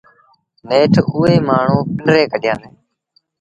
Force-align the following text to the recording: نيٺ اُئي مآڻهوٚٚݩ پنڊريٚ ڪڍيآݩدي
نيٺ 0.69 0.93
اُئي 1.15 1.35
مآڻهوٚٚݩ 1.47 1.87
پنڊريٚ 1.97 2.29
ڪڍيآݩدي 2.31 2.67